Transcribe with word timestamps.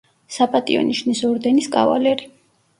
საპატიო 0.37 0.81
ნიშნის 0.87 1.23
ორდენის 1.31 1.71
კავალერი. 1.79 2.35